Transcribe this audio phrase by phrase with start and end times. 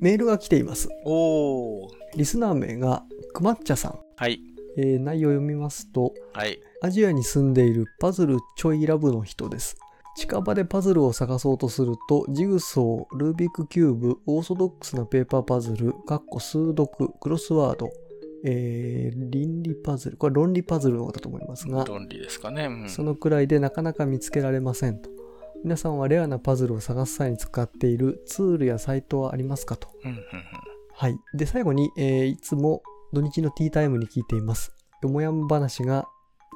[0.00, 0.88] メールが来ています。
[1.04, 1.88] おー。
[2.16, 3.98] リスナー名がくまっちゃさん。
[4.16, 4.40] はい。
[4.76, 6.60] えー内容を読みますと、はい。
[6.82, 9.76] アジアに住んでいるパズルちょいラブの人です。
[10.16, 16.88] 近場でパズルを探そうとすると、ジグソー、ルービックキューブ、オーソドックスなペーパーパズル、かっこ数独、
[17.20, 17.90] クロスワード、
[18.44, 22.66] えー、倫理パズル、これ論理パズルのことだと思いますが、論理ですかね。
[22.66, 22.88] うん。
[22.88, 25.13] そのくらいでなかなか見つけられませんと。
[25.64, 29.88] 皆さんはレアなパズルを探す際に使っているツールやサイトはありますかと。
[30.92, 31.18] はい。
[31.32, 32.82] で、最後に、えーいつも
[33.14, 34.74] 土日のティータイムに聞いています。
[35.02, 36.06] よもやん話が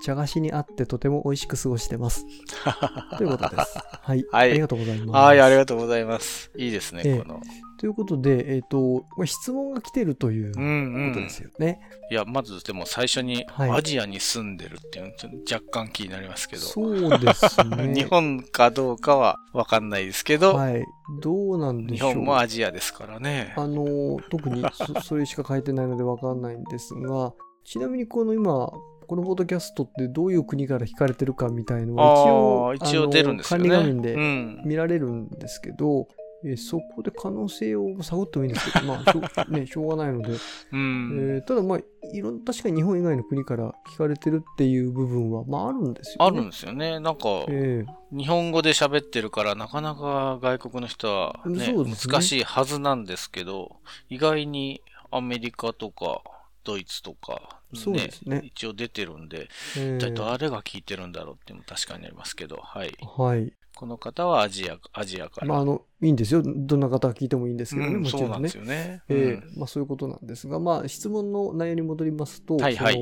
[0.05, 2.27] 茶菓子にあってとても美味しく過ごしてます。
[3.17, 3.79] ということです。
[3.79, 4.27] はい。
[4.31, 5.11] はいありがとうございます。
[5.11, 6.51] はい、ありがとうございます。
[6.55, 7.41] いいですね、ええこの。
[7.79, 11.81] ということで、えっ、と、これ質問が来てるというこうんうんとですよね。
[12.11, 16.63] いや、まずでも最初にはいアジアに住んでるっていうのちょっと若干気になりますけど。
[16.63, 17.95] そうですね。
[17.95, 20.85] 日本かどうかはわかんないですけど、はい。
[21.23, 22.15] どうなんで日しょう。
[22.15, 23.55] 本もアジアですからね。
[23.57, 27.33] あの、特にそ それしか書いてないのでわかんないんですが、
[27.65, 28.73] ちなみにこの今、
[29.07, 33.71] このポッドキャストってどういう国から引かれてるかみたいのは一応一応出るんですよね。
[33.71, 34.63] 管理画面でうん。
[34.67, 36.09] 見られるんですけど、
[36.45, 40.33] えーそこで可能性を探ってもいいんですけど、まあ、しょう ね、しょうがないので、
[40.73, 41.19] うん。
[41.35, 41.79] えーただまあ、
[42.13, 46.37] いろん確かに日本以外の国から聞かれてるっていう部分は、まああるんですよ、ね。
[46.37, 47.01] あるんですよね。
[47.01, 53.77] なんか、え日本語で喋ってるから、なかなか外国の人はね、ね難しいはずなんですけど、
[54.09, 56.23] 意外にアメリカとか、
[56.65, 62.95] ドイツとか、そうですね一応出てるんで、え一体ー誰が聞いてるんだろうっても確かにありますけど、はい。
[63.17, 63.53] はい。
[63.75, 65.47] この方はアジア、アジアから。
[65.47, 66.43] まあ、あの、いいんですよ。
[66.45, 68.57] どんな方が聞いてもいいんですけどね、うんもちろねそうんなんです。
[68.59, 69.03] よね。
[69.09, 72.99] えうんえまあそういうことなんですが、まあ質問の内容に戻りますと、はいはい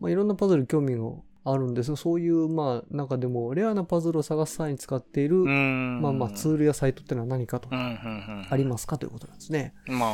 [0.00, 1.02] まあ、いろんなパズル興味が
[1.44, 6.00] あるんですが、そういうまあ中でもレアなパズルを探す際に使っている、うん。
[6.02, 8.46] まあまあツールやサイトってのは何かと、うん、うん、うん。
[8.50, 9.74] ありますかということなんですね。
[9.86, 10.10] まあ、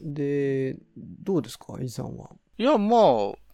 [0.00, 2.30] で、どうですか、イさんは。
[2.58, 3.02] いや、まあ、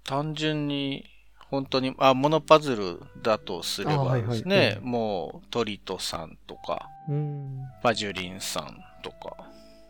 [0.04, 1.04] 単純に、
[1.50, 7.60] 本当に、あ、モノパズルだとすればあはいはいですね、うんもう、トリトさんとか、うん。
[7.82, 9.36] バジュリンさんとか、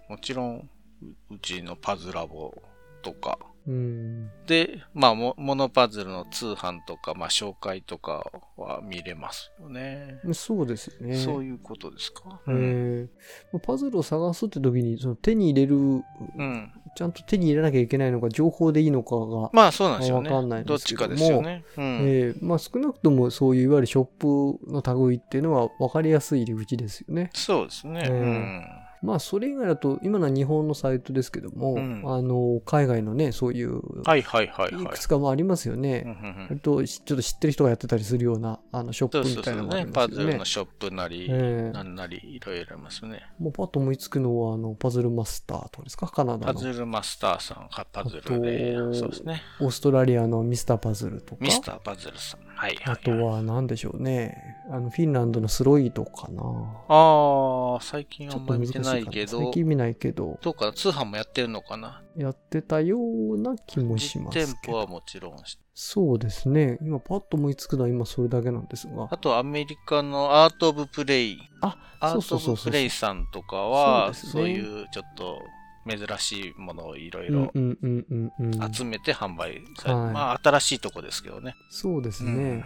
[0.08, 0.68] もちろん、
[1.02, 2.54] ううちのパズラボ
[3.02, 4.30] とか、うん。
[4.46, 10.20] で、まあ、モモノパズルの通販とか、まあ、紹介とかは見れますよね。
[10.34, 11.16] そうですよね。
[11.16, 12.40] そういうことですか？
[12.48, 13.08] えー
[13.52, 15.98] まあパズルを探すって時にその手に入れる、う
[16.42, 16.72] ん。
[16.96, 20.30] ちゃんと手に入れなきゃいけないのか、情報でいいのかが、まあ、そうなんですよね。
[20.30, 21.64] わかんないんどっちかですよね。
[21.76, 21.84] うん。
[22.06, 24.26] えーまあ少なくともそういういわゆるショップ
[24.70, 27.30] の類っていうのは分かりやすい入り口ですよね。
[27.34, 28.02] そうですね。
[28.04, 28.64] えーうん。
[29.04, 34.98] まあそれ以外だと今のは日本のサイトですけども、うんあの海外のねそういうはいはいはいはいいく。
[34.98, 36.06] つかもありますよね。
[36.48, 37.00] ちょっと知
[37.36, 39.90] ってる人がやってたりするようなあのショップそうそうそみたいうなのもありね。
[39.92, 40.44] ますよねパズルの。
[40.44, 43.22] ショップなり、ええなんなり、いろいろありますね。
[43.38, 46.06] もうパッと思いつくのはあのパズルマスターとかですか？
[46.06, 49.42] カナダのパズルマスターさんがパズルあでと、そうですね。
[49.60, 52.40] オーストラリアのミスターパズルとかミスターパズルさん。
[52.64, 56.42] はいはい、あとは何でしょうねあのフィンランドのスロイドかな
[56.88, 64.46] ああ、最近あんまり見てなないけど、最近見ないけどどうかな通販もやってるのかなやってたような気もし実ますけど。
[64.46, 66.78] 店舗はもちろんしそうですね。
[66.82, 69.08] 今パッと思いつくのは今それだけなんですが。
[69.10, 71.38] あとアメリカのアート・オブ・プレイ。
[71.62, 72.64] あ、アそうそうート・オブ・そうそう。
[72.66, 75.42] プレイさんとかは、そそうう,、ですねいうちょっと
[75.88, 78.72] 珍しいものをいろいろうんうんうんうんうん。
[78.72, 81.54] 集めて販売されて、はいまあ新しいとこですけどね。
[81.70, 82.64] そうですね。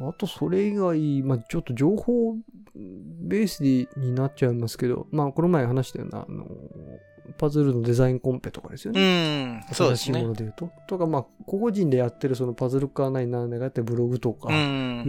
[0.00, 2.36] あとそれ以外、まあちょっと情報
[2.74, 6.46] ベースになっちゃいますけど、まあこの前話したような、あの、
[7.36, 9.44] パズルのデザインコンペとかですようね。
[9.58, 10.28] ん、そうですね新しいも。
[10.28, 10.70] ので言うと。
[10.86, 14.52] とか、まあ、個々人でやってるそのパズル化なんだかやってるブログとか、う。
[14.52, 14.58] いう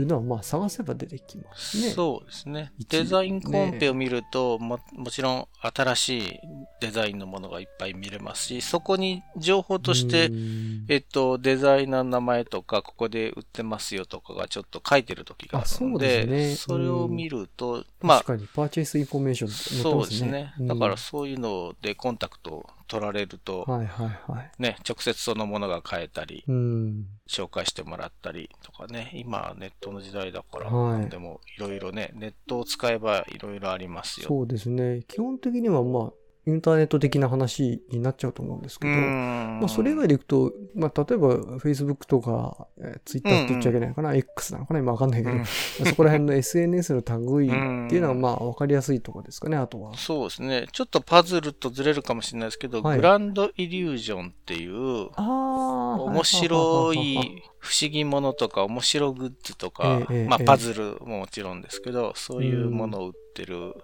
[0.06, 1.90] んのは、まあ、探せば出てきますね。
[1.90, 2.72] そうですね。
[2.78, 6.40] 一デザインコンペを見ると、ももちろん新しい
[6.82, 20.54] デザインのものがいっぱい見れますし、そこに情報として、うんえっと、デザイナーの名前とか、ここで売ってますよとかがちょっと書いてる時があるのあそうで、ねそれを見ると、まあ確、かに、 purchase information って載ってそうですすね。。
[20.60, 24.52] うんだからそういうのでコンタクトを取られると、はいはいはい。
[24.58, 27.06] ね、直接そのものが買えたり、うん。
[27.28, 34.28] 紹介してもらったりとかね、今はネットの時代だから、はいでもいろいろね、ネットを使えばいろいろありますよ。
[34.28, 35.04] そうですね。
[35.08, 36.14] 基本的には、まあ、
[36.48, 47.02] インターネット的な話になっちゃうと思うんですけど、ままあ、それ以外でいくと、まあ、例えば、Facebook とか、えー Twitter って言っちゃいけないのかな、X なのかな今わかんないけど、うんそこら辺の SNS の
[47.38, 47.52] 類っ
[47.90, 49.96] ていうのは、まあ、わかりやすいところですかね、 あとは。
[49.96, 50.68] そうですね。
[50.72, 56.02] ちょっとパズルとずれるかもしれないですけど、はいグランドイリュージョンっていう、ああ。
[56.02, 63.76] 面白い不思議ものとか面白グッズとか、まあええええパズルももちろんですけど、そういうものを売ってる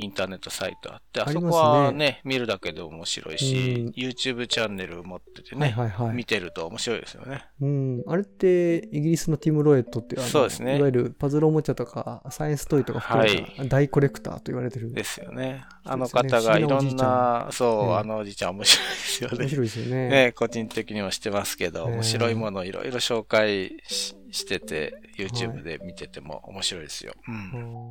[0.00, 6.24] インターネットサイトあって、あそこはね、見るだけで面白いし、うん YouTube チャンネル持っててはいね、はいはい見。
[6.24, 7.44] てると面白いですよね。
[7.60, 8.04] うん。
[8.06, 14.92] あれって、イギリスのティム・ロエットっていう、そうですねいわゆるパズルおもちゃとか、サイエンストイとか含めた大コレクターと言われてる。
[14.92, 15.64] ですよね。
[15.84, 19.48] あの方がいろんなそう、ええあのおじいちゃん面白いですよ面ね。
[19.48, 20.08] 白いですよね。
[20.08, 27.12] ね、個人的にもしてますけど、ええ面白いものをいろいろ紹介ししてて、YouTube で見てても面白いですよ。
[27.26, 27.30] う。
[27.30, 27.38] うん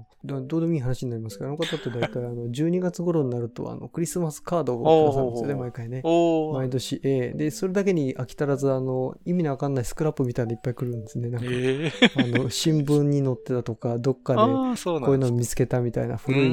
[0.01, 6.01] んどどうでもいい話になりますけど、あの方って大体あの 12月頃になるとあのクリスマスカードをくださるんですよね、毎回ね。
[6.03, 6.99] 毎年。
[7.03, 11.29] ええで、それだけに飽き足らず、あの、意味のわかんないスクラップみたいなのいっぱい来るんですね。
[11.29, 16.49] なんか、ええあの、新聞に載ってたとか、どっかでこういうのを見つけたみたいな古い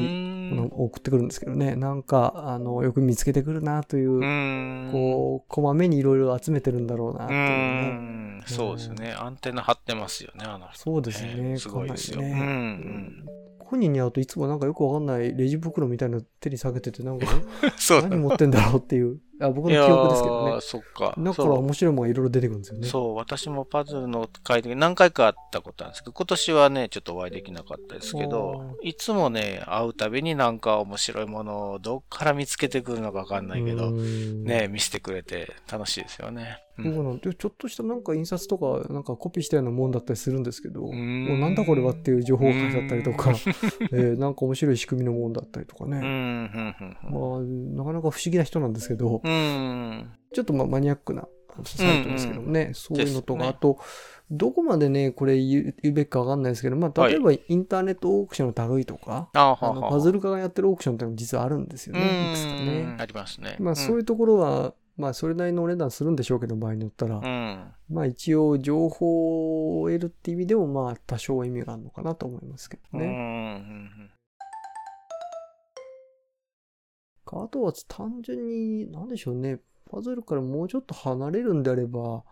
[0.51, 1.77] ものを送ってくるんですけどね。
[1.77, 4.89] なんか、あの、よく見つけてくるなという、うん。
[4.93, 8.39] こう、こまめにいろいろ集めてるんだろうなってういうね。
[8.39, 8.43] ん。
[8.47, 9.13] そうですね。
[9.13, 10.79] アンテナ張ってますよね、あの人。
[10.85, 11.59] そうですね。
[11.59, 12.21] すごいですよ。
[12.21, 13.27] ねうんうん。
[13.59, 17.27] 本人に会うといつもなんかよくわかんないレジ袋みたいなの手に下げてて、なんか、
[17.77, 20.53] そう何持ってんだろうっていう、あ僕の記憶ですけどね。
[20.55, 21.15] ーそっか。
[21.17, 22.87] だから面白いものがいろいろ出てくるんですよね。
[22.89, 36.59] そう、私もパズルの会で何回か会ったことあるんですけど、今年はね、ちょっとお会いできなかったですけど、いつもね、会うたびになんか面白いものをどっから見つけてくるのかわかんないけど、うんね、見せてくれて楽しいですよね。
[36.77, 43.35] うんでちょっとしたなんか印刷とかなんかコピーしたようなもんだったりするんですけど、うもなんだこれはっていう情報が書いてあったりとか、う
[43.93, 46.01] えーなんか面白い仕組みのもんだったりとかね。
[46.01, 49.33] ん、まあ、なかなか不思議な人なんですけど、うん。
[49.35, 50.13] うん。
[50.33, 51.29] ちょっとまあマニアックな
[51.63, 53.79] サイトですけどもね、そういうのとか、ねあと、
[54.31, 62.97] どこまでね、これ言う言うべきかわかんないですけど、まあ、例えばインターネットオークションの類とか、あははあのパズル化がやってるオークションってのも実はあるんですようね、いくつかんね。
[62.99, 63.57] ありますね。
[63.61, 67.73] まあ、そういうところは、まあ、それなりのお値段するんでしょうけど、場合によったら、うん。
[67.91, 73.01] まあ、一応、情報を得るって意味でも、まあ、多少意味があるのかなと思いますけどうん。
[73.01, 73.09] うね。
[73.11, 74.11] ん。
[77.27, 79.61] あとは単純に、なんでしょうね、
[79.91, 82.25] パズルからもうちょっと離れるんであれば、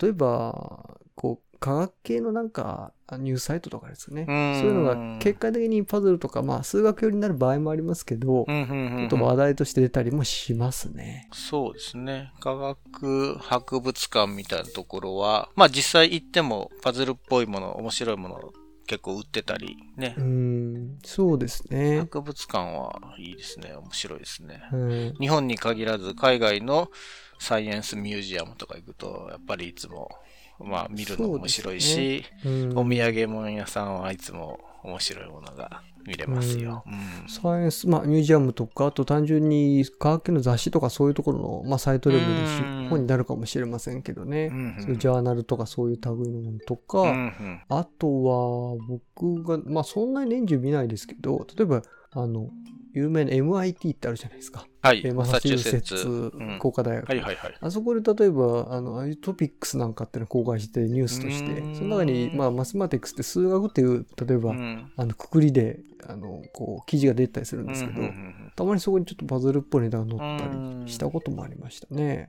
[0.00, 4.26] 例えば、こう、科学系のなんか、あニュースサイトとかですね。
[4.28, 11.28] うんそういうのが結果的にパズルとか、まあ、数学寄りになる場合もありますけど、ちょっと話題として出たりもしますね。
[11.32, 12.32] そうですね。
[12.40, 18.52] 科学博物館みたいなところは、まあ実際行ってもパズルっぽいもの、面白いもの
[18.90, 20.20] 結構売ってたりねう。
[20.20, 22.00] ん、そうですね。
[22.00, 23.72] 博物館はいいですね。
[23.72, 24.64] 面白いですね。
[24.72, 26.90] うん日本に限らず海外の
[27.38, 30.10] サイエンスミュージアムとか行くと、やっぱりいつも、
[30.58, 36.84] まあ見るの面白いし、うんお土産物屋さんはいつも面白いものが見れますよ。
[36.86, 37.28] うん。
[37.28, 42.88] サイエンス、まあ、ミュージアムとか、あと単純に科学系の雑誌とかそういうところの、まあ、サイトレベルでうん。
[42.88, 44.46] 本になるかもしれませんけどね。
[44.46, 44.76] うん。
[44.80, 47.62] そういうジャーナルとかそういう類のものとか、うんうん。
[47.68, 52.48] あとは僕が、まあそんなに年中見ないですけど、例えば、あの、
[52.92, 54.66] 有名な MIT ってあるじゃないですか。
[54.82, 55.02] はい。
[55.04, 57.08] えーマサチューセッツうん工科大学。
[57.08, 57.54] はいはいはい。
[57.60, 72.28] あそこで例えば、あの、ああいうトピックスなんかっていうのを公開してニュースとしてその中に、まあ、マスマティクスって数学っていう、例えば、うんあの、くくりで、あの、こう、記事が出てたりするんですけど、うんうんうんたまにそこにちょっとパズルっぽいネタが載ったうんりしたこともありましたね。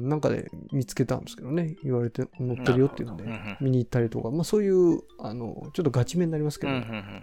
[0.00, 3.24] うん、なんかで見つけたんですけどね、言われて載ってるよっていうので
[3.60, 6.72] 見に行ったりとか、まあそういう、あの、ちょっとガチめになりますけど、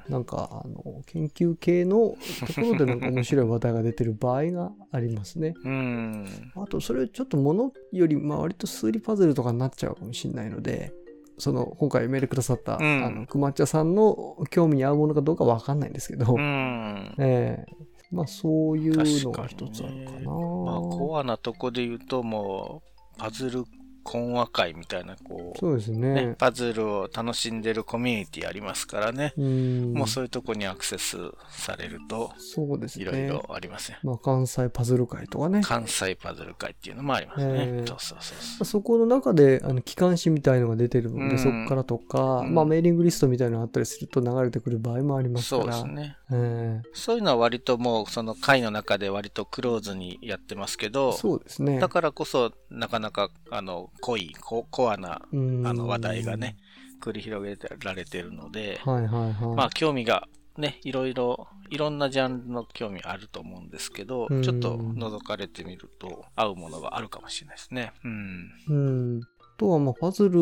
[0.09, 2.15] なんか、あの、研究系の
[2.45, 5.53] ところでなんか面白い話題が出てる場合がありますね。
[5.63, 6.25] うん。
[6.55, 10.93] あと、それちょっと物より、まあ割と数理パズルとかになっちゃうかもしれないので、
[11.37, 13.05] その、今回メールくださった、うん。
[13.05, 17.15] あの、くまっちゃさんの興味に合うものかどうかわかんないんですけど、うん。
[17.19, 20.31] ええまあそういうのが一つあるかな。
[20.31, 22.81] まあ、コアなとこで言うと、も
[23.15, 23.63] う、パズル
[24.07, 26.13] 懇話会みたいな、こう、そうですね。
[26.13, 29.33] ね、パズルを楽しんでるコミュニティありますからね。
[29.37, 29.93] うん。
[29.93, 31.17] もうそういうとこにアクセス
[31.49, 33.03] されると、そうですね。
[33.03, 33.99] いろいろありますね。
[34.03, 35.61] まあ関西パズル会とかね。
[35.61, 37.53] 関西パズル会っていうのもありますね。
[37.53, 45.73] ええそうそうそうそこの中で、あの、機関誌みたいのが出てるので、うんそこからとか、うんまあメーリングリストみたいなのあったりすると流れてくる場合もありますから。
[45.73, 46.17] そうですね。
[46.31, 51.79] えそういうのは割ともう、その会の中で割とクローズにやってますけえど、そうですね。
[51.79, 56.57] だからこそ、なかなか、あの、濃い、ココアな、うんあの、話題がね、
[57.01, 59.55] 繰り広げられてるので、はいはいはい。
[59.55, 60.27] まあ、興味が
[60.57, 67.93] ね、いろいろ、いろんなジャンルの興味あると思うんですけど、うんちょっと覗かれてみると、合うものがあるかもしれないですね。
[68.03, 68.51] うん。
[68.67, 69.21] うん。
[69.57, 70.39] あとは、まあ、パズル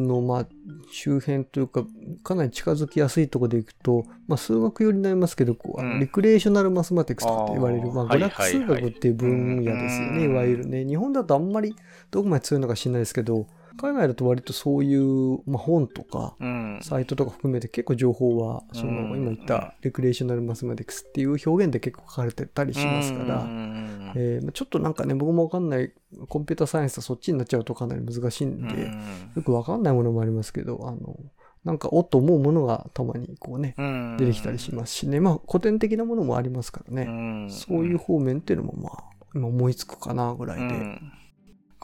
[0.00, 0.46] の、まあ、
[0.90, 1.84] 周辺というか、
[2.22, 6.00] かなり近づきやすいところでいくと、まあ、数学寄りになりますけど、こうあのうん。
[6.00, 10.86] リクレーショナルマスマティクスとかって言われる、まあ、娯楽数学っていう分野ですよね、いわゆるね。
[10.86, 11.76] 日本だとあんまり
[12.10, 16.80] どこまで強いのか知らないですけど、海外だと割とそういう、まあ、本とか、うん。
[16.82, 19.20] サイトとか含めて結構情報は、その、うん。
[19.20, 24.12] 今言ったレクリエーショナルマスマティクスっていう表現で結構書かれてたりしますから、うん。
[24.16, 25.92] えーまあちょっとなんかね、僕もわかんない、
[26.28, 29.32] コンピューターサイエンスはそっちになっちゃうとかなり難しいんで、うん。
[29.36, 31.18] よくわかんないものもありますけど、あの、
[31.64, 34.16] なんかおっと思うものがたまにこうね、うん。
[34.18, 37.10] 出てきたりしますしね、まあ古典的なものもありますからね、う
[37.46, 37.50] ん。
[37.50, 39.04] そういう方面っていうのもまあ、
[39.34, 41.00] 今思いつくかなぐらいで。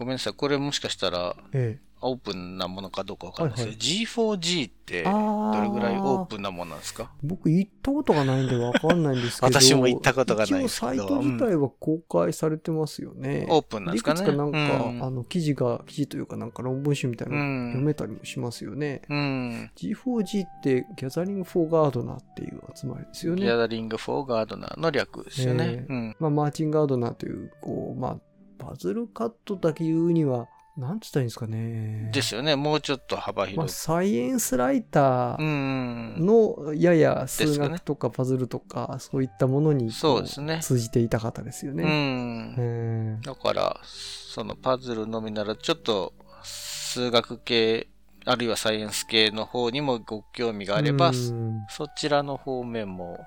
[0.00, 0.32] うんごめんなさい。
[0.32, 3.72] これもしかしたらええオープンなものかどうかわかんないですけ
[4.16, 7.12] ど、G4G ってあどれぐらいオーンプンなものなんですか？
[7.22, 9.60] 僕行ったことがないんでわかんないんですけど。
[9.60, 13.46] 私も行ったことがないんですけど一応サイト自体は公開されてますよね。
[13.50, 14.20] オープンなんですかね？
[14.22, 17.84] いくつかなんか、うんあの、記事が、記事というかなんか論文集みたいうなの読ん。
[17.84, 19.02] めたりもしますよね。
[19.10, 19.70] うん。
[19.76, 23.42] G4G って Gathering for Gardner っていう集まりですよね。
[23.42, 25.86] ギャザリング・フォー・ガードナーの略ですよねえ。
[25.86, 26.16] うん。
[26.18, 28.18] まあ、マーチン・ガードナーという、こう、まあ、
[28.60, 32.10] パズル作家とだけ言うには、なんつったらいいんですかね。
[32.12, 32.56] ですよね。
[32.56, 33.76] もうちょっと幅まあ、広く。
[33.76, 36.14] サイエンスライタうーん。
[36.24, 41.84] のやや数学とかパズルとか、そういったものにこそうですね通じていた方ですようね。
[41.84, 42.54] ん。
[42.58, 47.88] えーだから、そのパズルのみならず、ちょっと数学系、
[48.24, 53.18] あるいはサイエンス系の方にもご興味があれば、うんそちらの方面も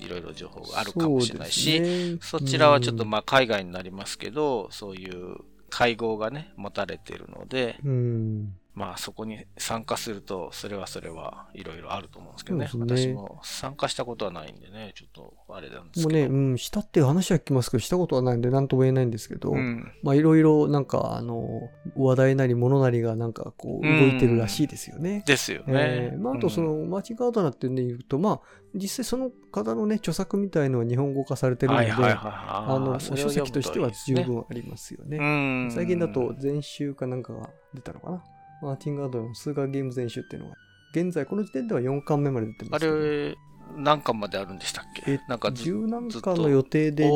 [0.00, 5.36] いろいろ情報があるかもしれないし、そねそちらはちょっとうんまあ海外になりますけど、そういう
[5.70, 8.56] 会合がね、持たれているので、うん。
[8.76, 12.66] まあそこに参加すると、それはそれはいろいろあると思うんですけどね。
[12.66, 16.34] ね私も参加したことはないんでね、ちょっとあれなんですもうね、けど。
[16.34, 21.48] うん、したっていう話は聞きますけど、したことはないんで、なんとも言えないんですけど、うんまあいろいろなんか、あの、
[21.96, 25.24] 話題なり物なりがなんかこう、うん動いてるらしいですよね。
[25.26, 25.72] ですよね。
[26.12, 28.40] えーまあ、あとその、マーチンガードナーっていうので言うと、まあ、
[28.74, 31.90] 実際その方のね、著作みたいのは日本語化されてるので。
[31.92, 35.16] あの、書籍としては十分ありますよね。
[35.16, 38.24] うん最近だと、全集かなんかが出たのかな。
[38.62, 40.56] マーチンガードの数学ゲーム全集っていうのが、
[40.92, 42.98] 現在この時点では4巻目まで出てまあすけど。
[42.98, 43.36] れ、
[43.76, 45.02] 何巻まであるんでしたっけ？
[45.12, 47.10] えなんかず十何巻の予定で、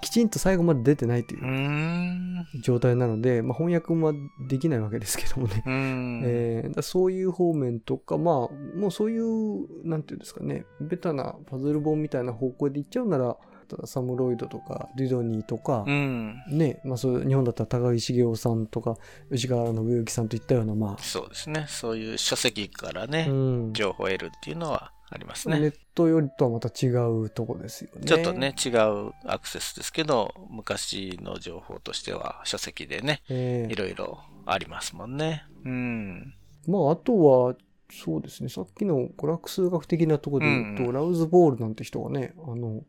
[0.00, 2.44] きちんと最後まで出てないという。
[2.62, 4.12] 状態なので、まあ、翻訳も
[4.48, 5.62] できないわけですけどもね。
[5.66, 6.22] うん。
[6.24, 13.36] えーだそういう方面とか、まあ、もうそういう、なんていうんですかね、ベタなパズル本みたいな方向でいっちゃうなら、
[13.66, 16.42] ただサムロイドとか、ディドニーとかう、ん。
[16.48, 18.96] ね、まあそう日本だったら高木茂雄さんとか、
[19.32, 21.66] 吉川信之さんといったような、まそうですね。
[21.68, 25.66] そういう書籍からあ、ね、うん、情報を得るっていうのはありますネね。
[25.68, 28.02] ットよりとはまた違うとこですよね。
[28.04, 35.44] ちょっとね、違うアクセスですけど、昔の情報としては書籍でね、えーいろいろありますもんね。
[35.64, 36.34] うん。
[36.66, 37.18] まあ、あと
[37.48, 37.54] は、
[37.88, 42.82] そうですね、さっきの娯楽数学的なところで言うと、うんラウズボールなんて人がね、あの、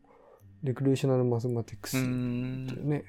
[0.62, 3.04] レクレーショナルマスマティクスうってんいうね、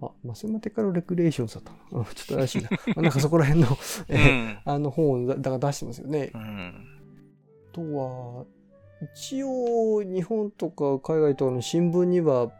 [0.00, 2.00] あ、マスマティカルレクレーションだったな。
[2.00, 2.68] う んちょっと怪しいな。
[2.70, 3.76] ま あなんかそこら辺の、う
[4.08, 4.58] えーん。
[4.64, 6.30] あの本をだだから出してますよね。
[6.34, 6.86] うん。
[7.72, 8.44] あとは、
[9.16, 12.52] 一応、日本とか海外とかの新聞には、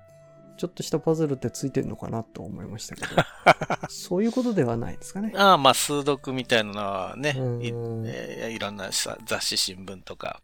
[0.56, 3.08] ちょっとしたパズルってついてるのかなと思いましたけど、
[3.90, 5.32] そういうことではないですかね。
[5.34, 7.38] ああ、まあ、数読みたいなのはね、い
[7.70, 10.42] うんえーいろんなさ雑誌、新聞とか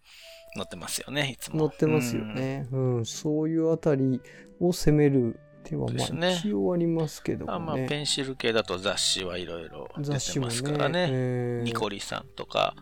[0.54, 1.68] 載ってますよね、いつも。
[1.68, 2.66] 載ってますよね。
[2.72, 4.20] うん、そういうあたり
[4.60, 7.50] を攻める手は、まあ一応ありますけどうん。
[7.50, 7.76] あまあ。
[7.76, 11.08] ペンシル系だと雑誌はいろいろ出てますからね。
[11.10, 12.74] えーニコリさんとか、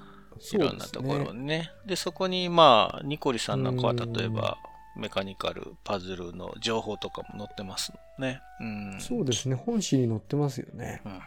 [0.52, 1.70] いろんなところにね。
[1.86, 4.56] で、そこにまあ、ニコリさんなんかはうん例えば、
[4.96, 8.40] メカニカル、パズルの情報とかも載ってますね。
[8.60, 9.00] うん。
[9.00, 9.54] そうですね。
[9.54, 11.02] 本誌に載ってますよね。
[11.04, 11.22] うんうんうん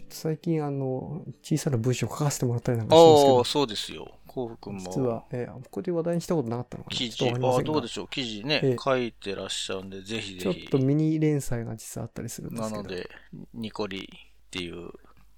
[0.00, 4.16] ちょっと最近、あの、小さな文章を書かせてもらったりなんかしてますけどおー、、そうですよ。
[4.26, 4.78] 幸福も。
[4.78, 10.68] 実は、えーここで話題にしたことなかったのかな記事、あせんがどうでしょう、記事ね、ええ書いてらっしゃるんで、ぜひちょっぜひ。
[10.68, 13.10] とミニ連載が実はあったりするんですけど、なので、
[13.54, 14.08] ニコリ
[14.46, 14.90] っていう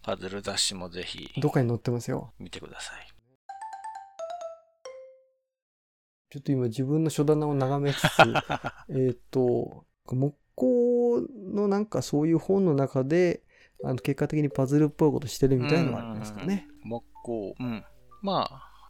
[0.03, 2.33] パズル雑誌もぜひどっかに載ってますよ。
[2.39, 3.09] 見てください。
[6.31, 8.05] ちょっと今自分の書棚を眺めつつ、
[8.89, 11.21] えっと、木工
[11.53, 13.43] のなんかそういう本の中で、
[13.85, 16.69] あの結果的にパズルっぽいことしてるみたいなのがありますかね。
[16.83, 17.85] 木工、うん。
[18.23, 18.49] ま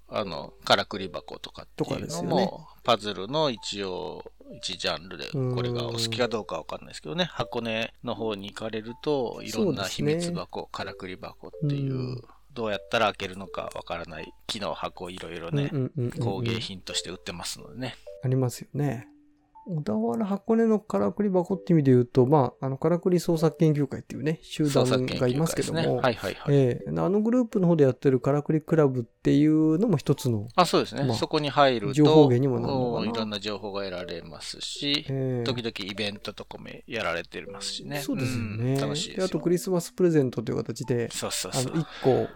[0.08, 4.22] あ、あの、からくり箱とかってとかいうですよねのも、パズルの一応、
[4.54, 12.22] 一ジャンルで、うんこれがお好きかどうかわかんないですけどね、箱根の方に行かれると、いろんな秘密箱、からくり箱っていう、うん
[12.54, 15.70] どうやったら開けるのかわからない木の箱いろいろね、
[16.20, 17.94] 工芸品として売ってますのでね。
[18.22, 19.08] ありますよね。
[19.64, 26.54] 小田原箱根のからくり箱って意味で言うと、まあ、あの、からくり創作研究会っていうね、集団がいますけども、ね、はいはいはい。
[26.54, 30.48] えー、あのグループの方でやってるからくりクラブっていうのも一つの。
[30.56, 31.04] あ、そうですね。
[31.04, 38.00] まあ、そこに入ると、情報源にもなるのかいろんな情報が得られますし、えー、時々イベントとかもやられてますしね。
[38.00, 38.74] そうですよね。
[38.74, 41.72] うん、楽しいですあとクリスマスプレゼントという形で、そうそうそう。
[41.72, 42.28] あの、一個、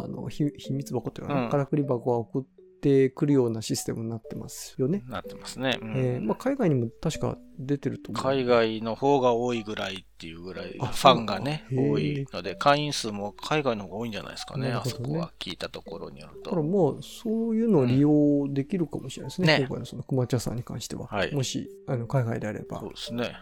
[0.00, 5.04] あの、秘密箱というか、ね、うん、からくり箱は送ってくるようなシステムになってますよね。
[5.08, 5.78] なってますね。
[5.80, 8.22] うん、えー、まあ、海外にも確か出てると思う。
[8.22, 16.50] 海外の方が多いぐらいっていうぐらい、ファンがね、多いので、会員数も海外の方が多いんじゃないですかね、ねあそこは聞いたところによると。
[16.50, 19.54] だからもう、そういうのを利用できるかもしれないですね。
[19.54, 21.06] うん、今回のその熊茶さんに関しては。
[21.06, 22.80] はい、もし、あの、海外であれば。
[22.80, 23.34] そうですね。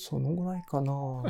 [0.00, 1.24] そのぐらいかなこ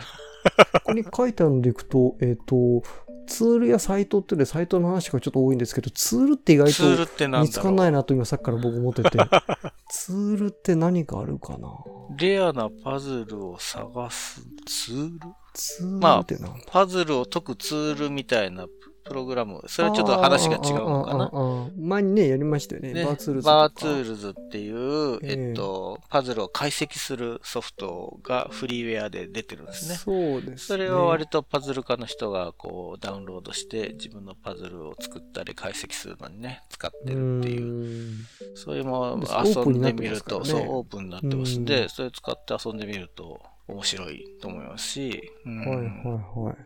[0.85, 2.83] こに書いてあるのでいくと、えっ、ー、と、
[3.29, 9.11] ツールやサイトっていうのサイトの話がちょっと多いんですけど、ツールって意外と見つかんないなと今さっきから僕思ってて、
[9.91, 11.69] ツールって何かあるかな？
[12.17, 15.21] レアなパズルを探すツール？
[15.55, 18.67] ツールってまあ、パズルを解くツールみたいな
[19.09, 19.63] プログラム。
[19.67, 21.31] それはちょっと話が違うのかな。
[21.79, 22.93] 前にね、やりましたよね。
[22.93, 23.47] ね Burr Tools。
[23.47, 29.95] バーツールズっていう、えっと、パズルを解析するソフトがフリーウェアで出てるんですね。
[29.95, 30.57] そうです、ね。
[30.59, 38.13] それを割とパズル家の人がこうダウンロードして自分のパズルを作ったり解析するのにね、使ってるっていう。
[38.13, 45.33] うそういうも遊んでみると、そう、オープンになってますんで、それ使って遊んでみると面白いと思いますし。
[45.45, 46.57] うん、はいはいはい。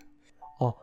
[0.61, 0.75] あ、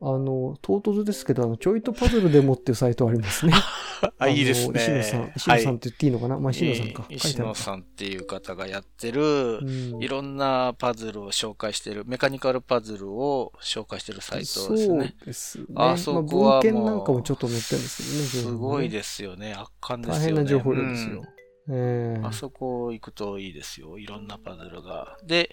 [0.00, 3.52] あの、唐突ですけど、あの、ちょいとパズルでもっていうサイトありますね。
[4.18, 4.80] あ、いいですね。
[4.80, 7.06] 石野さん、石野さんって言っていいのかな、はい、まあ、石野さんか。
[7.08, 9.58] 石野さんっていう方がやってる、
[9.98, 14.86] いろんなパズルを紹介してる、メカニカルパズルを紹介してるサイトですね。
[14.86, 15.66] そうですね。
[15.74, 18.02] あそこはもう、文献なんかもちょっと載ってるんです
[18.36, 18.52] けどね。
[18.52, 19.54] すごいですよね。
[19.54, 20.20] 圧巻ですよね。
[20.20, 21.24] 大変な情報量ですよ。
[21.66, 23.98] うん、えー、あそこ行くといいですよ。
[23.98, 25.18] いろんなパズルが。
[25.24, 25.50] で、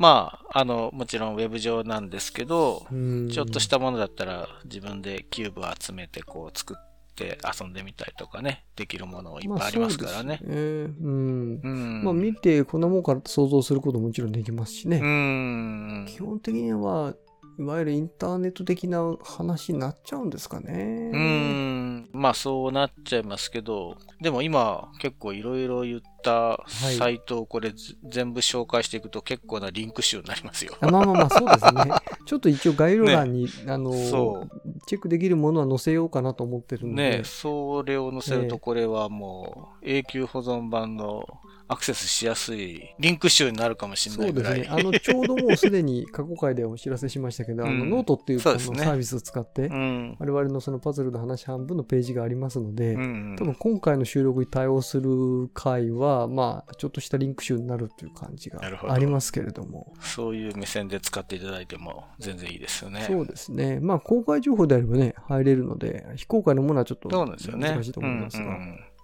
[0.00, 10.40] まあ、あの、もちろんウェブ上なんですけど、ちょっとしたものだったら自分でキューブ集めてこう作って遊んでみたりとかね、できるものいっぱいありますからね。
[10.42, 11.60] まあ、ねうん。
[11.62, 15.00] うん、まあ見てこんなもんから想像することももちろんできますしね。
[15.02, 16.06] うん。
[16.08, 17.14] 基本的には、
[17.58, 21.10] いわゆるインターネット的な話になっちゃうんですかね。
[21.12, 21.89] うん。
[22.12, 27.72] まあそうなっちゃいますけど、でも今結構いろいろ言ったサイトをこれ、
[28.08, 30.76] 全部紹介していくと結構なリンク集になりますよ。
[30.80, 31.94] まあまあまあそうですね。
[32.26, 33.92] ちょっと一応概要欄に、ね、あの、
[34.86, 37.18] チェックできるものは載せようかなと思ってるんで。
[37.18, 41.26] ねそれを載せるとこれはもう永久保存版の
[41.70, 44.56] アクセスしやすいリンク集になるかもしれないぐらい。
[44.56, 44.80] そうですね。
[44.80, 59.92] あの、ちょうどもうすでに過去回でお知らせしましたけど、うん、あの、ノートっていうこのサービスを使って、我々のそのパズルの話半分のページがありますので、うん、多分今回の収録に対応する回は、まあ、ちょっとしたリンク集になるという感じがありますけれども。
[59.96, 63.02] どそういう目線で使っていただいても全然いいですよね。
[63.08, 63.80] そうですね。
[63.80, 67.38] まあ、公開情報であればね、入れるので、非公開のものはちょっと難
[67.82, 68.56] しいと思いますが。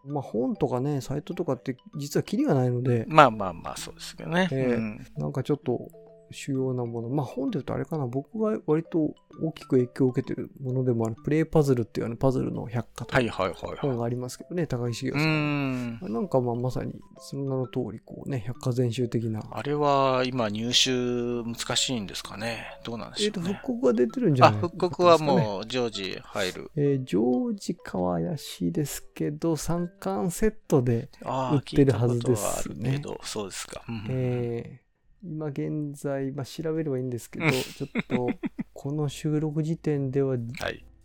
[0.04, 3.04] まあ本とかね、サイトとかって実はキリがないので。
[3.08, 4.48] まあまあまあ、そうですけどね。
[4.52, 5.88] えーうん、なんかちょっと
[6.30, 7.08] 主要なもの。
[7.08, 16.00] まあ本で言うとあれかな、僕が割と大きく影響を受けてるものでもある、プレイパズルっていうあのパズルの百科という本がありますけどね、高木茂さん。
[16.00, 19.42] なんかまあまさにその名の通り、こうね、百科全集的な。
[19.50, 22.78] あれは今入手難しいんですかね。
[22.84, 26.70] どうなんでしょう、ね、えっ、と、復刻が出てるんじゃないあ、復刻はもう常時入る。
[26.76, 33.00] えー、常時かは怪しいですけど、3巻セットで売ってるはずですね。
[33.22, 33.84] そうですか。
[34.08, 34.85] えー
[35.28, 38.28] 今現在、まあ、調べればいいんですけど、ちょっと、
[38.72, 40.36] この収録時点では、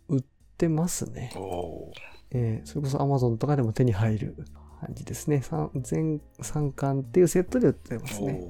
[0.08, 0.24] 売っ
[0.56, 1.32] てますね。
[1.34, 4.36] はい、えー、それこそ Amazon とかでも手に入る
[4.80, 5.42] 感じですね。
[5.76, 8.40] 全3巻っていうセットで売ってますね。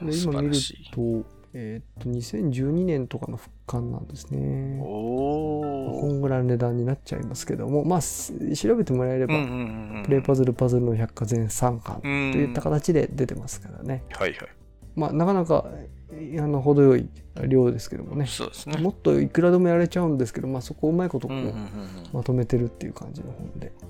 [0.00, 0.54] 今見る
[0.92, 4.78] と、えっ、と、2012年とかの復刊なんですね。
[4.80, 9.34] こんぐらいの値段になっちゃいますけども、まあ、調べてもらえれば、
[10.04, 14.04] プレイパズルパズルの百科全3巻といった形で出てますからね。
[14.10, 14.57] はいはい。
[14.98, 15.64] まあ、なかなか
[16.10, 17.08] あの程よい
[17.46, 18.26] 量ですけどもね。
[18.26, 18.78] そうですね。
[18.78, 21.54] もっといくらでもやれちゃうんですけど、まあ、そこをうまいことこう
[22.12, 23.72] まとめてるっていう感じの本で。
[23.82, 23.86] あ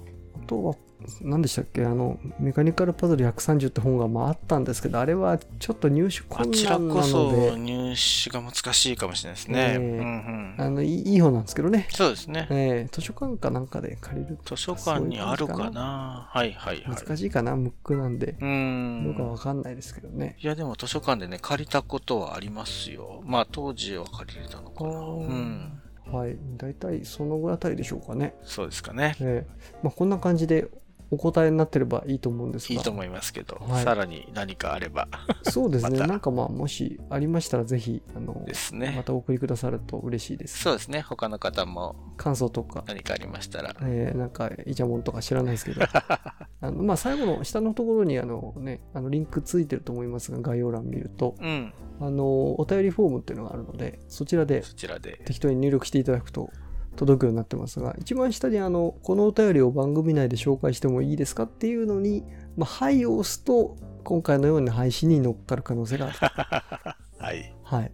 [0.49, 0.75] とは
[1.21, 1.85] 何でしたっけ？
[1.85, 7.01] あの、メカニカルパズル130って本がまああったんですけど、あれはちょっと入手困難なので。
[7.01, 9.73] あちらこそ入手が難しいかもしれないですね。
[9.75, 11.87] えーうんうん、あのいい本なんですけどね。
[11.91, 12.49] そうですね。
[12.51, 16.97] えー、図書館かなんかで借りる図書館にあるかなはいはいはい。
[16.97, 18.37] 難しいかなムックなんで。
[18.41, 19.05] うん。
[19.05, 20.37] どうかわかんないですけどね。
[20.41, 23.23] いやでも図書館でね、借りたことはありますよ。
[23.25, 24.91] まあ当時は借りれたのかな。
[24.91, 25.81] うん。
[26.11, 26.37] はい。
[26.57, 28.35] 大体そのぐらいあたりでしょうかね。
[28.43, 29.17] そうですかね。
[29.21, 30.69] えー、まあこんな感じで
[31.11, 32.75] お答えになってればいいと思うんですが。
[32.75, 35.09] いいと思いますけど、はい、さらに何かあれば
[35.45, 35.99] そうですね。
[36.01, 38.93] ま、なんかまあ、もしありましたら、ぜひ、あの、ですね。
[38.97, 40.59] またお送りくださると嬉しいです。
[40.59, 41.01] そうですね。
[41.01, 41.97] 他の方も。
[42.17, 42.85] 感想とか。
[42.87, 43.75] 何かありましたら。
[43.83, 45.83] えー、なんか、イチャモンとか知らないですけど。
[46.61, 56.51] あのまあ、最後の下のところに、あのね、あの、リンクついてると思いますが、概要欄見ると、うん、あの、お便りフォームっていうのがあるので、そちらで、そちらで適当に入力していただくと、
[56.99, 62.25] 届くようになってますが、一番下にあの、このお便りを番組内で紹介してもいいですかっていうのに、
[62.57, 66.19] まあ、はいを押すと、今回のように配信に乗っかる可能性がある。
[67.25, 67.55] はい。
[67.63, 67.93] はい。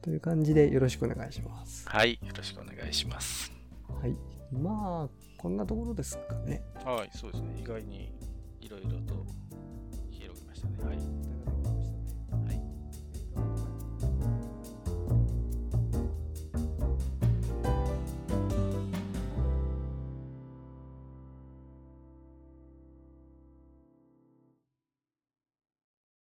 [0.00, 1.86] という感じでよろしくお願いします。
[1.86, 2.14] はい。
[2.14, 3.52] よろしくお願いします。
[4.00, 4.16] はい。
[4.50, 6.62] まあ、こんなところですかね。
[6.82, 7.60] はい、そうですね。
[7.60, 8.10] 意外に
[8.62, 9.26] いろいろと